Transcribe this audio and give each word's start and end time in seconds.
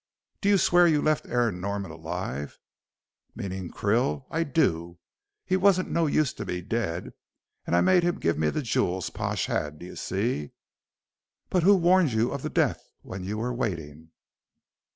"Do 0.41 0.49
you 0.49 0.57
swear 0.57 0.87
you 0.87 0.99
left 0.99 1.27
Aaron 1.27 1.61
Norman 1.61 1.91
alive?" 1.91 2.57
"Meaning 3.35 3.69
Krill? 3.69 4.25
I 4.31 4.43
do. 4.43 4.97
He 5.45 5.55
wasn't 5.55 5.91
no 5.91 6.07
use 6.07 6.33
to 6.33 6.43
me 6.47 6.61
dead, 6.61 7.13
and 7.67 7.75
I 7.75 7.81
made 7.81 8.01
him 8.01 8.19
give 8.19 8.35
me 8.35 8.49
the 8.49 8.63
jewels 8.63 9.11
Pash 9.11 9.45
had, 9.45 9.77
d'ye 9.77 9.93
see." 9.93 10.53
"But 11.51 11.61
who 11.61 11.75
warned 11.75 12.13
you 12.13 12.31
of 12.31 12.41
the 12.41 12.49
death 12.49 12.81
when 13.03 13.23
you 13.23 13.37
were 13.37 13.53
waiting?" 13.53 14.09